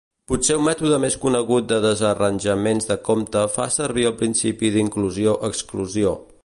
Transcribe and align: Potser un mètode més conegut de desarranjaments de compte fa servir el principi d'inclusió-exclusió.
Potser 0.29 0.55
un 0.59 0.63
mètode 0.67 0.97
més 1.03 1.17
conegut 1.25 1.67
de 1.73 1.77
desarranjaments 1.83 2.89
de 2.93 2.99
compte 3.11 3.47
fa 3.59 3.69
servir 3.79 4.09
el 4.13 4.19
principi 4.25 4.75
d'inclusió-exclusió. 4.79 6.19